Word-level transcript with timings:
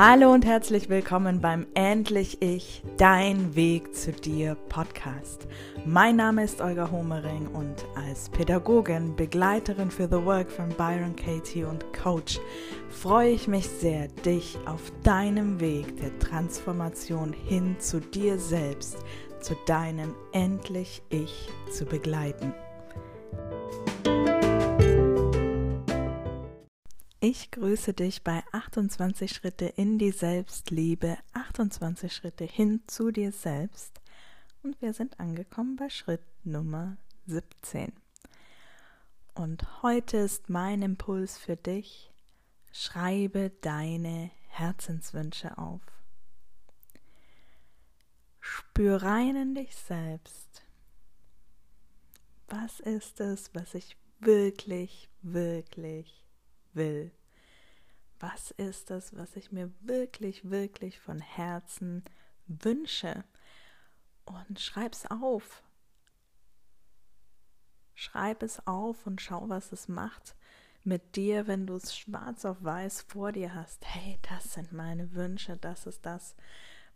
Hallo 0.00 0.32
und 0.32 0.46
herzlich 0.46 0.88
willkommen 0.88 1.40
beim 1.40 1.66
Endlich 1.74 2.40
Ich, 2.40 2.84
dein 2.98 3.56
Weg 3.56 3.96
zu 3.96 4.12
dir 4.12 4.54
Podcast. 4.68 5.48
Mein 5.84 6.14
Name 6.14 6.44
ist 6.44 6.60
Olga 6.60 6.92
Homering 6.92 7.48
und 7.48 7.84
als 7.96 8.28
Pädagogin, 8.28 9.16
Begleiterin 9.16 9.90
für 9.90 10.06
The 10.06 10.24
Work 10.24 10.52
von 10.52 10.68
Byron 10.68 11.16
Katie 11.16 11.64
und 11.64 11.84
Coach 11.92 12.38
freue 12.90 13.30
ich 13.30 13.48
mich 13.48 13.68
sehr, 13.68 14.06
dich 14.24 14.56
auf 14.66 14.92
deinem 15.02 15.58
Weg 15.58 15.96
der 15.96 16.16
Transformation 16.20 17.32
hin 17.32 17.74
zu 17.80 18.00
dir 18.00 18.38
selbst, 18.38 18.98
zu 19.40 19.56
deinem 19.66 20.14
Endlich 20.30 21.02
Ich 21.08 21.48
zu 21.72 21.84
begleiten. 21.84 22.54
Ich 27.30 27.50
grüße 27.50 27.92
dich 27.92 28.24
bei 28.24 28.42
28 28.52 29.30
Schritte 29.30 29.66
in 29.66 29.98
die 29.98 30.12
Selbstliebe, 30.12 31.18
28 31.34 32.10
Schritte 32.10 32.44
hin 32.46 32.80
zu 32.86 33.10
dir 33.10 33.32
selbst 33.32 34.00
und 34.62 34.80
wir 34.80 34.94
sind 34.94 35.20
angekommen 35.20 35.76
bei 35.76 35.90
Schritt 35.90 36.22
Nummer 36.44 36.96
17. 37.26 37.92
Und 39.34 39.82
heute 39.82 40.16
ist 40.16 40.48
mein 40.48 40.80
Impuls 40.80 41.36
für 41.36 41.56
dich, 41.56 42.10
schreibe 42.72 43.50
deine 43.60 44.30
Herzenswünsche 44.46 45.58
auf. 45.58 45.82
Spür 48.40 49.02
rein 49.02 49.36
in 49.36 49.54
dich 49.54 49.76
selbst. 49.76 50.62
Was 52.48 52.80
ist 52.80 53.20
es, 53.20 53.50
was 53.52 53.74
ich 53.74 53.98
wirklich, 54.18 55.10
wirklich 55.20 56.24
will. 56.72 57.12
Was 58.20 58.50
ist 58.52 58.90
das, 58.90 59.16
was 59.16 59.36
ich 59.36 59.52
mir 59.52 59.70
wirklich, 59.80 60.50
wirklich 60.50 60.98
von 60.98 61.20
Herzen 61.20 62.04
wünsche? 62.46 63.24
Und 64.24 64.60
schreib's 64.60 65.06
auf. 65.06 65.62
Schreib 67.94 68.42
es 68.42 68.66
auf 68.66 69.06
und 69.06 69.20
schau, 69.20 69.48
was 69.48 69.72
es 69.72 69.88
macht 69.88 70.36
mit 70.84 71.16
dir, 71.16 71.46
wenn 71.46 71.66
du 71.66 71.76
es 71.76 71.96
schwarz 71.96 72.44
auf 72.44 72.62
weiß 72.62 73.02
vor 73.02 73.32
dir 73.32 73.54
hast. 73.54 73.84
Hey, 73.84 74.18
das 74.28 74.54
sind 74.54 74.72
meine 74.72 75.12
Wünsche, 75.12 75.56
das 75.56 75.86
ist 75.86 76.06
das, 76.06 76.34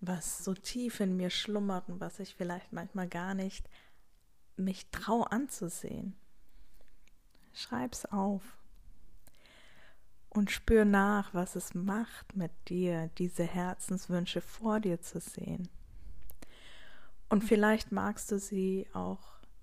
was 0.00 0.44
so 0.44 0.54
tief 0.54 1.00
in 1.00 1.16
mir 1.16 1.30
schlummert 1.30 1.88
und 1.88 2.00
was 2.00 2.18
ich 2.18 2.34
vielleicht 2.34 2.72
manchmal 2.72 3.08
gar 3.08 3.34
nicht 3.34 3.68
mich 4.56 4.90
trau 4.90 5.22
anzusehen. 5.22 6.16
Schreib's 7.52 8.06
auf 8.06 8.58
und 10.32 10.50
spür 10.50 10.86
nach, 10.86 11.34
was 11.34 11.56
es 11.56 11.74
macht 11.74 12.36
mit 12.36 12.52
dir, 12.68 13.10
diese 13.18 13.44
Herzenswünsche 13.44 14.40
vor 14.40 14.80
dir 14.80 15.00
zu 15.02 15.20
sehen. 15.20 15.68
Und 17.28 17.44
vielleicht 17.44 17.92
magst 17.92 18.32
du 18.32 18.38
sie 18.38 18.86
auch 18.94 19.20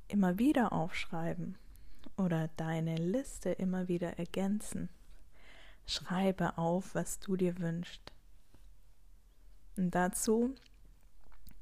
immer 0.08 0.38
wieder 0.38 0.72
aufschreiben 0.72 1.58
oder 2.18 2.50
deine 2.56 2.98
Liste 2.98 3.50
immer 3.52 3.88
wieder 3.88 4.20
ergänzen. 4.20 4.90
Schreibe 5.88 6.58
auf, 6.60 6.94
was 6.94 7.20
du 7.20 7.36
dir 7.36 7.58
wünschst. 7.58 8.12
Und 9.76 9.96
dazu 9.96 10.54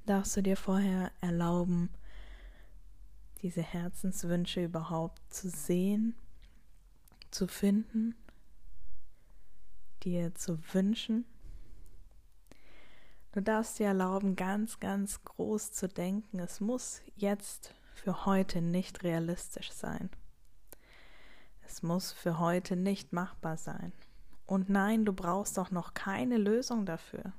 darfst 0.06 0.36
du 0.36 0.42
dir 0.42 0.58
vorher 0.58 1.12
erlauben, 1.22 1.90
diese 3.42 3.62
Herzenswünsche 3.62 4.66
überhaupt 4.66 5.22
zu 5.34 5.50
sehen, 5.50 6.14
zu 7.32 7.48
finden 7.48 8.16
dir 10.08 10.34
zu 10.36 10.58
wünschen. 10.74 11.26
Du 13.34 13.42
darfst 13.42 13.78
dir 13.78 13.88
erlauben, 13.88 14.38
ganz, 14.38 14.80
ganz 14.80 15.22
groß 15.24 15.74
zu 15.74 15.90
denken. 15.90 16.40
Es 16.40 16.62
muss 16.62 17.02
jetzt 17.16 17.74
für 17.94 18.26
heute 18.26 18.62
nicht 18.62 19.04
realistisch 19.04 19.72
sein. 19.72 20.10
Es 21.66 21.84
muss 21.84 22.14
für 22.14 22.40
heute 22.40 22.78
nicht 22.78 23.12
machbar 23.12 23.58
sein. 23.58 23.92
Und 24.46 24.70
nein, 24.70 25.04
du 25.04 25.12
brauchst 25.12 25.60
auch 25.60 25.72
noch 25.72 25.94
keine 25.94 26.38
Lösung 26.38 26.86
dafür. 26.86 27.34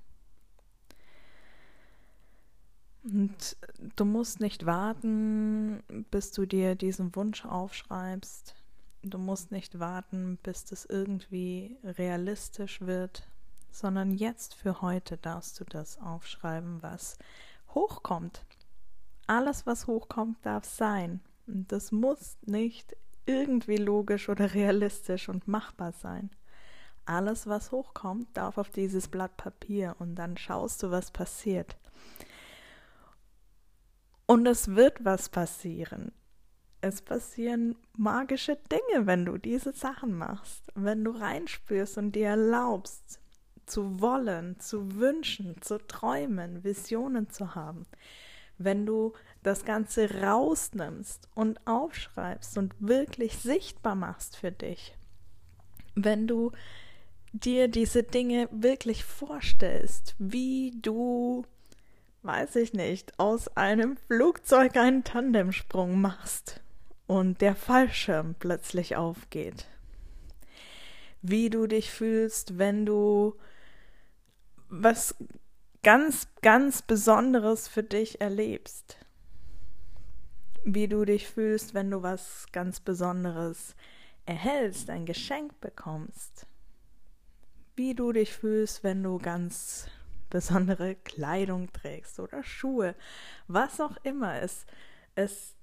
Und 3.02 3.56
du 3.96 4.04
musst 4.04 4.40
nicht 4.40 4.66
warten, 4.66 5.82
bis 6.10 6.32
du 6.32 6.44
dir 6.44 6.74
diesen 6.74 7.16
Wunsch 7.16 7.46
aufschreibst. 7.46 8.57
Du 9.10 9.18
musst 9.18 9.52
nicht 9.52 9.78
warten, 9.78 10.38
bis 10.42 10.64
das 10.64 10.84
irgendwie 10.84 11.78
realistisch 11.82 12.80
wird, 12.82 13.26
sondern 13.70 14.10
jetzt 14.10 14.54
für 14.54 14.82
heute 14.82 15.16
darfst 15.16 15.58
du 15.60 15.64
das 15.64 15.98
aufschreiben, 15.98 16.82
was 16.82 17.16
hochkommt. 17.74 18.44
Alles, 19.26 19.66
was 19.66 19.86
hochkommt, 19.86 20.44
darf 20.44 20.64
sein. 20.64 21.20
Und 21.46 21.72
das 21.72 21.92
muss 21.92 22.36
nicht 22.44 22.96
irgendwie 23.24 23.76
logisch 23.76 24.28
oder 24.28 24.52
realistisch 24.54 25.28
und 25.28 25.48
machbar 25.48 25.92
sein. 25.92 26.30
Alles, 27.06 27.46
was 27.46 27.72
hochkommt, 27.72 28.28
darf 28.34 28.58
auf 28.58 28.68
dieses 28.68 29.08
Blatt 29.08 29.36
Papier 29.38 29.96
und 29.98 30.16
dann 30.16 30.36
schaust 30.36 30.82
du, 30.82 30.90
was 30.90 31.10
passiert. 31.10 31.76
Und 34.26 34.46
es 34.46 34.74
wird 34.74 35.02
was 35.04 35.30
passieren 35.30 36.12
es 36.80 37.02
passieren 37.02 37.76
magische 37.96 38.56
Dinge, 38.70 39.06
wenn 39.06 39.24
du 39.24 39.38
diese 39.38 39.72
Sachen 39.72 40.16
machst, 40.16 40.62
wenn 40.74 41.04
du 41.04 41.10
reinspürst 41.10 41.98
und 41.98 42.12
dir 42.12 42.28
erlaubst, 42.28 43.20
zu 43.66 44.00
wollen, 44.00 44.58
zu 44.60 44.94
wünschen, 44.96 45.60
zu 45.60 45.78
träumen, 45.78 46.64
Visionen 46.64 47.28
zu 47.30 47.54
haben. 47.54 47.86
Wenn 48.56 48.86
du 48.86 49.12
das 49.42 49.64
Ganze 49.64 50.22
rausnimmst 50.22 51.28
und 51.34 51.64
aufschreibst 51.66 52.58
und 52.58 52.74
wirklich 52.80 53.38
sichtbar 53.38 53.94
machst 53.94 54.36
für 54.36 54.50
dich. 54.50 54.96
Wenn 55.94 56.26
du 56.26 56.52
dir 57.32 57.68
diese 57.68 58.02
Dinge 58.02 58.48
wirklich 58.50 59.04
vorstellst, 59.04 60.16
wie 60.18 60.72
du, 60.80 61.44
weiß 62.22 62.56
ich 62.56 62.72
nicht, 62.72 63.18
aus 63.18 63.48
einem 63.56 63.96
Flugzeug 63.96 64.76
einen 64.76 65.04
Tandemsprung 65.04 66.00
machst 66.00 66.62
und 67.08 67.40
der 67.40 67.56
Fallschirm 67.56 68.36
plötzlich 68.38 68.94
aufgeht. 68.94 69.66
Wie 71.22 71.50
du 71.50 71.66
dich 71.66 71.90
fühlst, 71.90 72.58
wenn 72.58 72.86
du 72.86 73.34
was 74.68 75.16
ganz, 75.82 76.28
ganz 76.42 76.82
Besonderes 76.82 77.66
für 77.66 77.82
dich 77.82 78.20
erlebst. 78.20 78.98
Wie 80.64 80.86
du 80.86 81.06
dich 81.06 81.26
fühlst, 81.26 81.72
wenn 81.72 81.90
du 81.90 82.02
was 82.02 82.46
ganz 82.52 82.78
Besonderes 82.78 83.74
erhältst, 84.26 84.90
ein 84.90 85.06
Geschenk 85.06 85.58
bekommst. 85.62 86.46
Wie 87.74 87.94
du 87.94 88.12
dich 88.12 88.34
fühlst, 88.34 88.84
wenn 88.84 89.02
du 89.02 89.16
ganz 89.16 89.86
besondere 90.28 90.94
Kleidung 90.94 91.72
trägst 91.72 92.20
oder 92.20 92.42
Schuhe, 92.42 92.94
was 93.46 93.80
auch 93.80 93.96
immer 94.02 94.42
es, 94.42 94.66
es, 95.14 95.54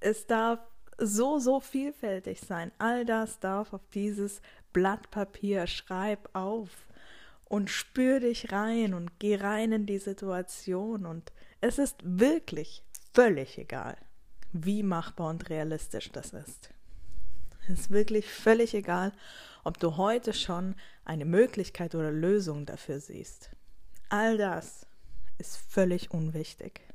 es 0.00 0.26
darf 0.26 0.58
so, 1.00 1.38
so 1.38 1.60
vielfältig 1.60 2.40
sein. 2.40 2.70
All 2.78 3.04
das 3.04 3.40
darf 3.40 3.72
auf 3.72 3.82
dieses 3.94 4.40
Blatt 4.72 5.10
Papier. 5.10 5.66
Schreib 5.66 6.28
auf 6.34 6.70
und 7.44 7.70
spür 7.70 8.20
dich 8.20 8.52
rein 8.52 8.94
und 8.94 9.18
geh 9.18 9.36
rein 9.36 9.72
in 9.72 9.86
die 9.86 9.98
Situation. 9.98 11.06
Und 11.06 11.32
es 11.60 11.78
ist 11.78 11.96
wirklich 12.02 12.84
völlig 13.12 13.58
egal, 13.58 13.96
wie 14.52 14.82
machbar 14.82 15.30
und 15.30 15.50
realistisch 15.50 16.10
das 16.12 16.32
ist. 16.32 16.70
Es 17.68 17.80
ist 17.80 17.90
wirklich 17.90 18.30
völlig 18.30 18.74
egal, 18.74 19.12
ob 19.64 19.78
du 19.78 19.96
heute 19.96 20.32
schon 20.32 20.74
eine 21.04 21.24
Möglichkeit 21.24 21.94
oder 21.94 22.10
Lösung 22.10 22.66
dafür 22.66 23.00
siehst. 23.00 23.50
All 24.08 24.38
das 24.38 24.86
ist 25.38 25.56
völlig 25.56 26.10
unwichtig. 26.10 26.89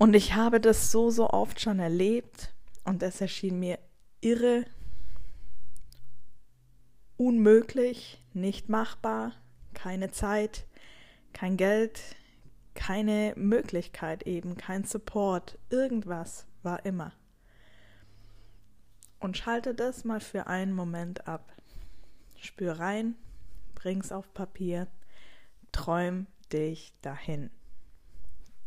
Und 0.00 0.14
ich 0.14 0.32
habe 0.32 0.62
das 0.62 0.90
so, 0.90 1.10
so 1.10 1.28
oft 1.28 1.60
schon 1.60 1.78
erlebt 1.78 2.54
und 2.84 3.02
es 3.02 3.20
erschien 3.20 3.60
mir 3.60 3.78
irre, 4.22 4.64
unmöglich, 7.18 8.24
nicht 8.32 8.70
machbar, 8.70 9.34
keine 9.74 10.10
Zeit, 10.10 10.66
kein 11.34 11.58
Geld, 11.58 12.00
keine 12.72 13.34
Möglichkeit 13.36 14.22
eben, 14.22 14.56
kein 14.56 14.84
Support, 14.84 15.58
irgendwas 15.68 16.46
war 16.62 16.86
immer. 16.86 17.12
Und 19.18 19.36
schalte 19.36 19.74
das 19.74 20.06
mal 20.06 20.20
für 20.20 20.46
einen 20.46 20.72
Moment 20.72 21.28
ab. 21.28 21.52
Spür 22.38 22.78
rein, 22.78 23.16
bring's 23.74 24.12
auf 24.12 24.32
Papier, 24.32 24.86
träum 25.72 26.26
dich 26.50 26.94
dahin 27.02 27.50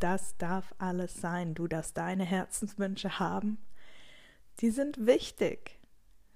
das 0.03 0.35
darf 0.35 0.75
alles 0.79 1.21
sein. 1.21 1.55
Du 1.55 1.65
darfst 1.65 1.95
deine 1.97 2.25
Herzenswünsche 2.25 3.19
haben. 3.19 3.57
Die 4.59 4.69
sind 4.69 5.05
wichtig 5.05 5.79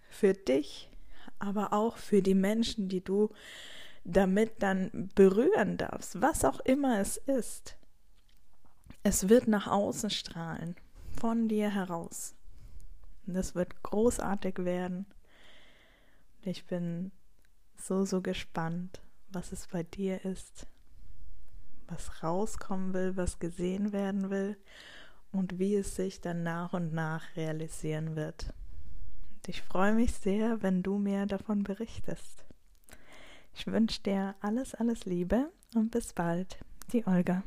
für 0.10 0.34
dich, 0.34 0.90
aber 1.38 1.74
auch 1.74 1.98
für 1.98 2.22
die 2.22 2.34
Menschen, 2.34 2.88
die 2.88 3.04
du 3.04 3.30
damit 4.06 4.64
dann 4.64 5.10
berühren 5.16 5.76
darfst, 5.76 6.22
was 6.22 6.46
auch 6.46 6.62
immer 6.62 7.02
es 7.02 7.18
ist. 7.18 7.76
Es 9.04 9.28
wird 9.28 9.50
nach 9.50 9.68
außen 9.68 10.12
strahlen, 10.12 10.78
von 11.20 11.50
dir 11.50 11.70
heraus. 11.70 12.36
Und 13.26 13.34
das 13.34 13.54
wird 13.54 13.84
großartig 13.84 14.60
werden. 14.60 15.06
Ich 16.42 16.66
bin 16.66 17.12
so, 17.76 18.06
so 18.06 18.22
gespannt, 18.22 19.02
was 19.28 19.52
es 19.52 19.68
bei 19.68 19.84
dir 19.84 20.24
ist, 20.24 20.68
was 21.88 22.24
rauskommen 22.24 22.94
will, 22.94 23.18
was 23.18 23.40
gesehen 23.40 23.92
werden 23.94 24.30
will 24.30 24.58
und 25.32 25.60
wie 25.60 25.76
es 25.76 25.96
sich 25.96 26.22
dann 26.22 26.44
nach 26.44 26.74
und 26.74 26.94
nach 26.94 27.36
realisieren 27.36 28.16
wird. 28.16 28.54
Ich 29.48 29.62
freue 29.62 29.94
mich 29.94 30.14
sehr, 30.14 30.62
wenn 30.62 30.84
du 30.84 30.98
mir 30.98 31.26
davon 31.26 31.64
berichtest. 31.64 32.46
Ich 33.54 33.66
wünsche 33.68 34.02
dir 34.04 34.36
alles, 34.42 34.76
alles 34.76 35.06
Liebe 35.06 35.52
und 35.74 35.92
bis 35.92 36.14
bald, 36.14 36.60
die 36.92 37.08
Olga. 37.08 37.44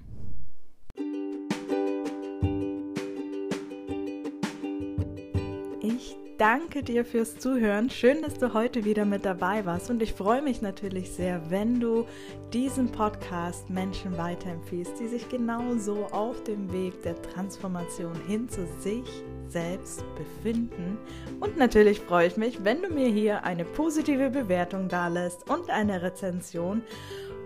Danke 6.40 6.82
dir 6.82 7.04
fürs 7.04 7.38
Zuhören. 7.38 7.90
Schön, 7.90 8.22
dass 8.22 8.38
du 8.38 8.54
heute 8.54 8.86
wieder 8.86 9.04
mit 9.04 9.26
dabei 9.26 9.66
warst. 9.66 9.90
Und 9.90 10.02
ich 10.02 10.14
freue 10.14 10.40
mich 10.40 10.62
natürlich 10.62 11.10
sehr, 11.10 11.50
wenn 11.50 11.80
du 11.80 12.06
diesen 12.54 12.90
Podcast 12.90 13.68
Menschen 13.68 14.16
weiterempfiehlst, 14.16 14.98
die 14.98 15.08
sich 15.08 15.28
genauso 15.28 16.06
auf 16.06 16.42
dem 16.44 16.72
Weg 16.72 17.02
der 17.02 17.20
Transformation 17.20 18.14
hin 18.26 18.48
zu 18.48 18.66
sich 18.78 19.04
selbst 19.48 20.02
befinden. 20.16 20.96
Und 21.40 21.58
natürlich 21.58 22.00
freue 22.00 22.28
ich 22.28 22.38
mich, 22.38 22.64
wenn 22.64 22.80
du 22.80 22.88
mir 22.88 23.08
hier 23.08 23.44
eine 23.44 23.66
positive 23.66 24.30
Bewertung 24.30 24.88
dalässt 24.88 25.50
und 25.50 25.68
eine 25.68 26.00
Rezension. 26.00 26.80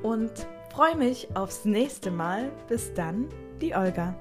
Und 0.05 0.31
freue 0.73 0.97
mich 0.97 1.29
aufs 1.35 1.65
nächste 1.65 2.13
Mal. 2.13 2.53
Bis 2.69 2.95
dann, 2.95 3.29
die 3.61 3.75
Olga. 3.75 4.15